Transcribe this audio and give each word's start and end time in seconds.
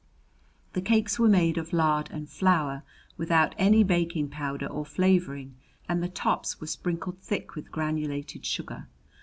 The 0.73 0.81
cakes 0.81 1.19
were 1.19 1.29
made 1.29 1.59
of 1.59 1.73
lard 1.73 2.09
and 2.09 2.27
flour, 2.27 2.81
without 3.17 3.53
any 3.59 3.83
baking 3.83 4.29
powder 4.29 4.65
or 4.65 4.83
flavoring, 4.83 5.53
and 5.87 6.01
the 6.01 6.09
tops 6.09 6.59
were 6.59 6.65
sprinkled 6.65 7.19
thick 7.19 7.53
with 7.53 7.71
granulated 7.71 8.43
sugar. 8.43 8.87